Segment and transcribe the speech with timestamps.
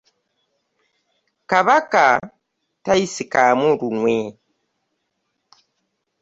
[1.49, 2.05] Kabaka
[2.83, 4.15] tayisikaamu lunwe.